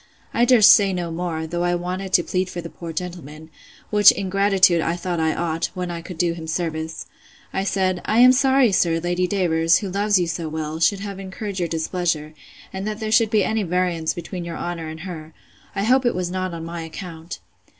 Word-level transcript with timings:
I 0.33 0.45
durst 0.45 0.71
say 0.73 0.93
no 0.93 1.11
more, 1.11 1.45
though 1.45 1.61
I 1.63 1.75
wanted 1.75 2.11
to 2.13 2.23
plead 2.23 2.49
for 2.49 2.59
the 2.59 2.71
poor 2.71 2.91
gentleman; 2.91 3.51
which, 3.91 4.11
in 4.11 4.31
gratitude, 4.31 4.81
I 4.81 4.95
thought 4.95 5.19
I 5.19 5.35
ought, 5.35 5.67
when 5.75 5.91
I 5.91 6.01
could 6.01 6.17
do 6.17 6.33
him 6.33 6.47
service. 6.47 7.05
I 7.53 7.63
said, 7.63 8.01
I 8.05 8.17
am 8.17 8.31
sorry, 8.31 8.71
sir, 8.71 8.99
Lady 8.99 9.27
Davers, 9.27 9.77
who 9.77 9.91
loves 9.91 10.17
you 10.17 10.25
so 10.25 10.49
well, 10.49 10.79
should 10.79 11.01
have 11.01 11.19
incurred 11.19 11.59
your 11.59 11.67
displeasure, 11.67 12.33
and 12.73 12.87
that 12.87 12.99
there 12.99 13.11
should 13.11 13.29
be 13.29 13.43
any 13.43 13.61
variance 13.61 14.15
between 14.15 14.43
your 14.43 14.57
honour 14.57 14.87
and 14.87 15.01
her; 15.01 15.35
I 15.75 15.83
hope 15.83 16.03
it 16.03 16.15
was 16.15 16.31
not 16.31 16.51
on 16.51 16.65
my 16.65 16.81
account. 16.81 17.37